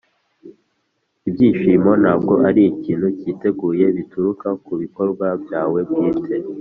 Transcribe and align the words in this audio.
“ibyishimo 1.27 1.91
ntabwo 2.01 2.33
ari 2.47 2.61
ikintu 2.73 3.07
cyiteguye, 3.19 3.85
bituruka 3.95 4.47
ku 4.65 4.71
bikorwa 4.81 5.25
byawe 5.43 5.79
bwite.” 5.89 6.35